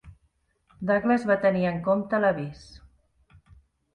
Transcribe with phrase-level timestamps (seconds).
[0.91, 2.63] Douglas va tenir en compte l'avís.